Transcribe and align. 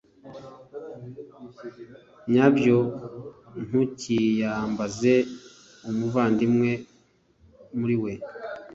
nyabyo 2.33 2.77
ntukiyambaze 3.65 5.13
umuvandimwe 5.89 6.71
muriwe 7.77 8.11